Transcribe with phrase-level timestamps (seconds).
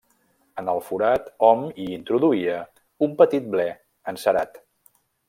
[0.61, 2.57] En el forat hom hi introduïa
[3.09, 3.69] un petit ble
[4.15, 4.59] encerat.